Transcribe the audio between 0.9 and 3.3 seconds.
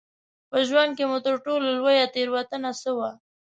کې مو تر ټولو لویه تېروتنه څه وه؟